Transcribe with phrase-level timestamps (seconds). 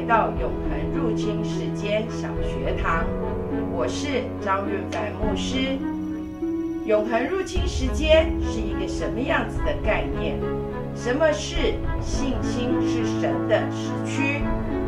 [0.00, 3.04] 来到永恒入侵时间小学堂，
[3.70, 5.76] 我是张润凡牧师。
[6.86, 10.38] 永恒入侵时间是一个什么样子的概念？
[10.96, 14.40] 什么是信心是神的时区？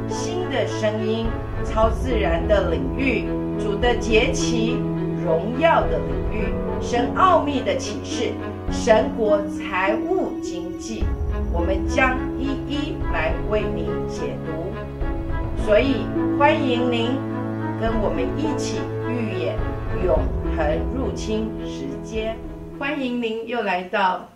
[0.09, 1.27] 新的声音、
[1.63, 3.27] 超自然的领域、
[3.63, 4.79] 主的节期、
[5.27, 8.33] 荣耀的领域、神奥秘的启示、
[8.71, 11.05] 神国财务经济。
[11.53, 14.73] 我们将一一来为您解读，
[15.65, 16.07] 所以
[16.39, 17.11] 欢迎您
[17.81, 19.59] 跟我们一起预演
[20.05, 20.19] 永
[20.57, 22.37] 恒入侵时间。
[22.79, 24.29] 欢迎您又来到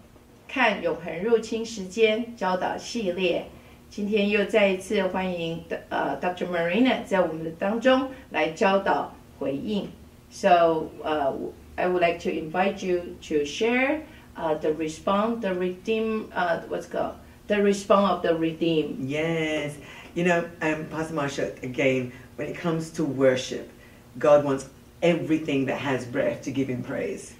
[0.49, 3.47] 看永恒入侵时间教导系列。
[3.89, 6.47] 今天又再一次欢迎呃 Dr.
[6.47, 9.89] Marina 在我们的当中来教导回应。
[10.31, 11.33] So, uh,
[11.77, 14.01] I would like to invite you to share.
[14.37, 18.99] uh, the response, the redeem, uh, what's called the response of the redeem.
[19.01, 19.77] Yes.
[20.16, 23.70] You know, um, Pastor Marsha, again, when it comes to worship,
[24.20, 24.66] God wants
[25.02, 27.32] everything that has breath to give him praise.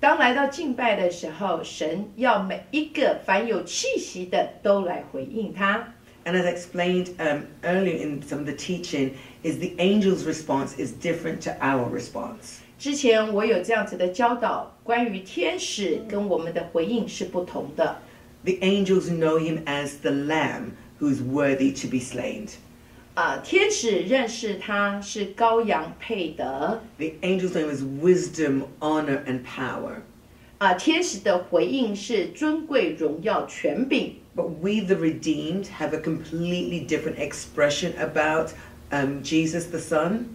[0.00, 5.94] 当来到敬拜的时候，神要每一个凡有气息的都来回应他。
[6.24, 9.12] And as I explained um, earlier in some of the teaching,
[9.42, 12.58] is the angel's response is different to our response.
[12.78, 18.02] 之前我有这样子的教导，关于天使跟我们的回应是不同的。
[18.44, 22.48] The angels know him as the lamb who's worthy to be slain.
[23.14, 26.82] 啊、天使认识他是羔羊配得。
[26.98, 30.02] The angel's name is wisdom, honor, and power.
[30.58, 34.16] 啊、天使的回应是尊贵、荣耀、权柄。
[34.36, 38.50] But we, the redeemed, have a completely different expression about
[38.92, 40.26] um, Jesus the Son.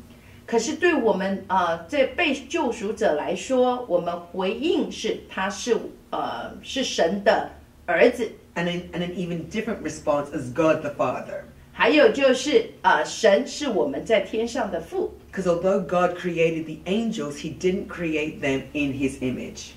[0.45, 5.77] 可是对我们呃这被救赎者来说，我们回应是他是
[6.09, 7.49] 呃是神的
[7.86, 11.43] 儿子， and an, and an even different response as God the Father.
[11.71, 15.14] 还有就是呃神是我们在天上的父。
[15.31, 19.71] Because although God created the angels, He didn't create them in His image.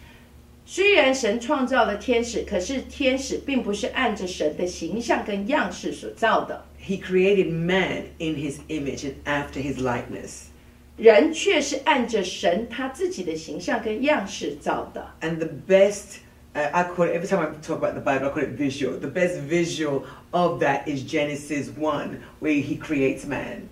[0.67, 10.49] 虽然神创造了天使，可是天使并不是按着神的形象跟样式所造的， He created man in His image and after His likeness.
[10.97, 15.07] 人却是按着神他自己的形象跟样式造的。
[15.21, 16.19] And the best,
[16.55, 18.99] uh, I call it, every time I talk about the Bible, I call it visual.
[18.99, 23.69] The best visual of that is Genesis 1, where He creates man.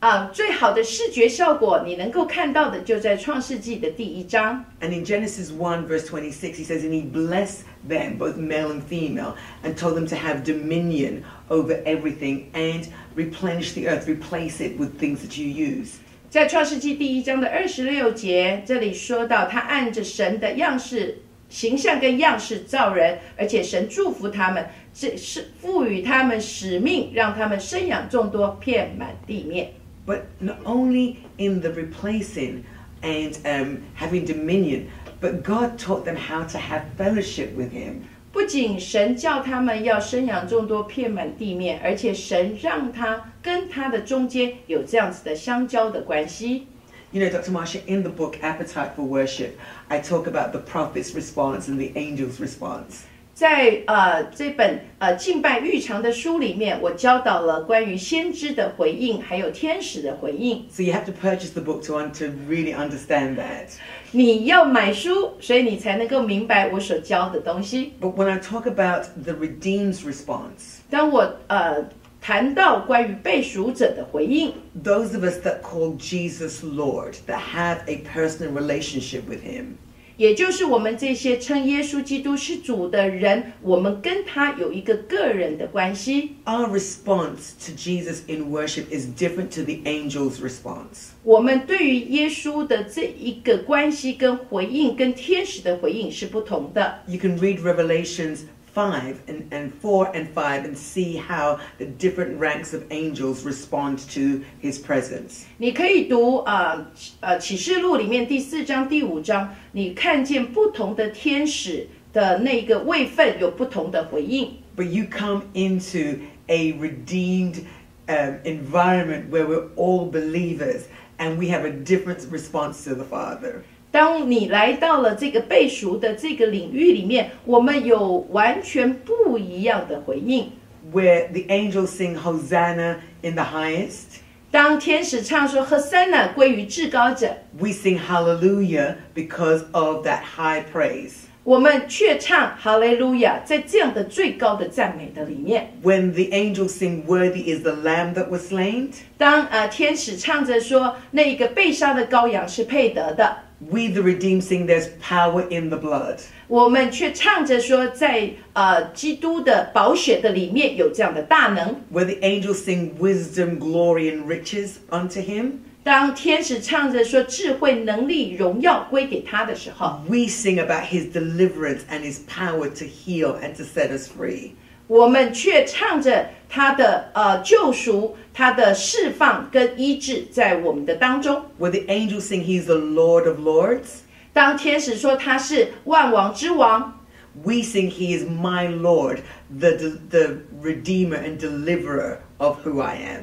[0.00, 4.62] 啊，最好的视觉效果，你能够看到的就在创世纪的第一章。
[4.80, 8.82] And in Genesis 1, verse 26, he says, And he blessed them, both male and
[8.82, 9.34] female,
[9.64, 12.86] and told them to have dominion over everything and
[13.16, 15.94] replenish the earth, replace it with things that you use.
[16.28, 29.73] 在创世纪第一章的二十六节，这里说到，他按着神的样式、 形象跟样式造人，而且神祝福他们，这是赋予他们使命，让他们生养众多，遍满地面。
[30.07, 32.63] But not only in the replacing
[33.01, 34.85] and um, having dominion,
[35.21, 38.03] but God taught them how to have fellowship with him.
[38.31, 46.67] 不仅神叫他们要生养众多，遍满地面，而且神让他跟他的中间有这样子的相交的关系。
[47.12, 47.52] You know, Dr.
[47.52, 49.58] Marsha, in the book Appetite for Worship,
[49.88, 53.04] I talk about the prophet's response and the angel's response.
[53.32, 60.66] 在呃这本呃敬拜日常的书里面，我教导了关于先知的回应，还有天使的回应。
[60.70, 63.76] So you have to purchase the book to, un- to really understand that.
[64.12, 67.92] 你要买书，所以你才能够明白我所教的东西。
[68.00, 71.84] But when I talk about the redeemed's response, 当我呃
[72.20, 74.52] 谈到关于被赎者的回应，
[74.82, 79.76] those of us that call Jesus Lord, that have a personal relationship with Him,
[80.16, 86.36] 也就是我们这些称耶稣基督是主的人，我们跟他有一个个人的关系。
[86.46, 91.10] our response to Jesus in worship is different to the angel's response.
[91.22, 97.00] 我们对于耶稣的这一个关系跟回应，跟天使的回应是不同的。
[97.06, 98.38] You can read Revelations
[98.74, 103.98] 5 and, and 4 and 5 and see how the different ranks of angels respond
[104.10, 105.46] to His presence.
[105.56, 106.86] 你可以读呃
[107.20, 114.58] 呃启示录里面第四章、第五章，你看见不同的天使的那个位分有不同的回应。
[114.76, 117.64] But you come into a redeemed
[118.08, 120.82] um, environment where we're all believers
[121.18, 123.62] and we have a different response to the Father.
[123.91, 130.49] 当你来到了这个被赎的这个领域里面，我们有完全不一样的回应。
[130.93, 140.63] Where the angels sing Hosanna in the highest，当天使唱说 Hosanna 归于至高者，We sing Hallelujah because of that high
[140.73, 141.11] praise。
[141.43, 145.73] 我们却唱 Hallelujah，在这样的最高的赞美的里面。
[145.83, 153.37] When the angels sing Worthy is the Lamb that was slain，当呃天使唱着说那一个被杀的羔羊是配得的。
[153.60, 156.20] we the redeemed sing, There's power in the blood.
[156.48, 161.80] 我们却唱着说在呃基督的宝血的里面有这样的大能。
[161.92, 171.12] Where the angels sing, Wisdom, glory, and riches unto him, 当天使唱着说智慧、能力、荣耀归给他的时候， we sing about his
[171.12, 174.50] deliverance and his power to heal and to set us free.
[174.88, 181.42] 我们却唱着 他的呃救赎、他的释放跟医治在我们的当中。
[181.58, 184.00] Where the angels sing, He's the Lord of Lords,
[184.32, 187.00] 当天使说他是万王之王，
[187.42, 189.20] we sing, He is my Lord,
[189.50, 193.22] the, the Redeemer and Deliverer of who I am.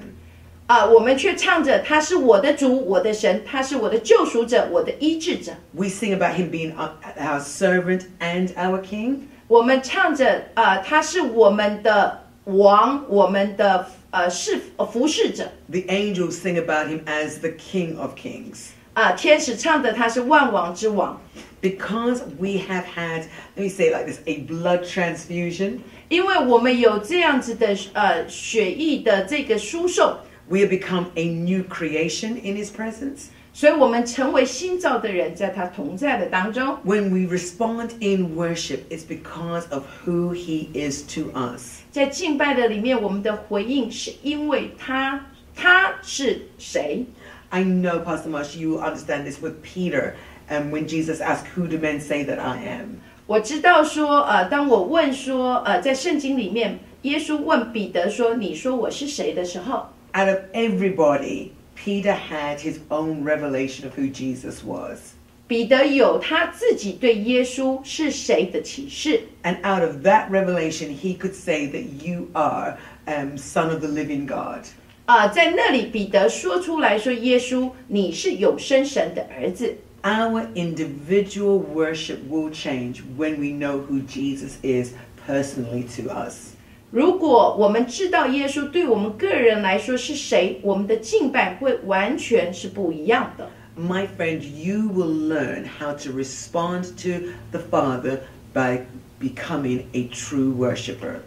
[0.66, 5.52] 啊、我们却唱着他是我的主、我的神，他是我的救赎者、我的医治者。
[5.74, 9.18] We sing about Him being our, our servant and our King.
[9.48, 15.52] 我们唱着啊、他是我们的 王，我们的呃侍呃服侍者。
[15.70, 18.72] The angels sing about Him as the King of Kings.
[18.94, 21.20] 啊、天使唱着他是万王之王，
[21.62, 23.24] Because we have had,
[23.56, 25.80] let me say it like this, a blood transfusion,
[26.10, 30.18] 因为我们有这样子的呃血液的这个输送，
[30.48, 33.30] we have become a new creation in His presence.
[33.58, 36.78] 所以我们成为新造的人，在他同在的当中。
[36.84, 41.82] When we respond in worship, it's because of who He is to us.
[41.92, 47.06] 在敬拜的里面，我们的回应是因为他他是谁？
[47.50, 50.14] I know, Pastor Marsh, you will understand this with Peter,
[50.50, 52.98] and when Jesus asked, Who do men say that I am?
[53.28, 65.14] 我知道说，呃，当我问说，呃，在圣经里面，耶稣问彼得说：“你说我是谁？”的时候， Out of everybody, Peter had his own revelation of who Jesus was.
[65.48, 69.22] 彼得有他自己对耶稣是谁的启示。
[69.44, 73.90] And out of that revelation, he could say that you are um, Son of the
[73.90, 74.66] living God.
[75.06, 79.76] 啊、在那里，彼得说出来说：“耶稣，你是永生神的儿子。
[80.02, 84.94] Our individual worship will change when we know who Jesus is
[85.28, 86.57] personally to us. ”
[86.92, 93.50] 如果我们知道耶稣对我们个人来说是谁，我们的敬拜会完全是不一样的。
[93.76, 98.20] My friend, you will learn how to respond to the Father
[98.54, 98.86] by
[99.20, 101.22] becoming a true worshiper.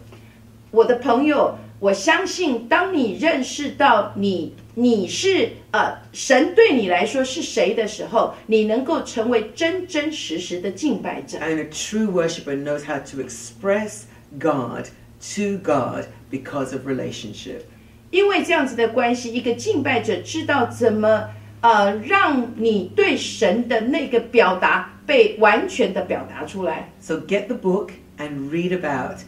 [0.71, 11.37] 我的朋友，我相信，当你认识到你你是呃神对你来说是谁的时候，你能够成为真真实实的敬拜者。
[11.39, 14.03] And a true worshiper knows how to express
[14.39, 14.87] God
[15.22, 17.62] To God because of relationship.
[18.10, 21.30] 因为这样子的关系，一个敬拜者知道怎么
[21.60, 26.90] 呃让你对神的那个表达被完全的表达出来。
[27.00, 29.20] So get the book and read about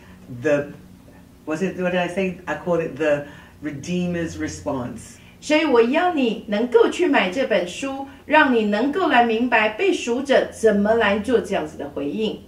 [0.42, 0.72] the
[1.46, 2.38] was it what did I say?
[2.44, 3.26] I called it the
[3.62, 5.18] Redeemer's response.
[5.40, 12.40] 所以我要你能够去买这本书，让你能够来明白被赎者怎么来做这样子的回应。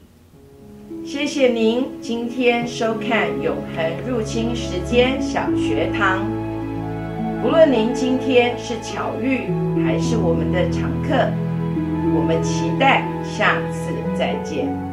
[1.06, 6.18] 谢谢您今天收看《永恒入侵时间小学堂》。
[7.44, 9.42] 无论您今天是巧遇
[9.84, 11.30] 还是我们的常客，
[12.12, 14.85] 我们期待下次再见。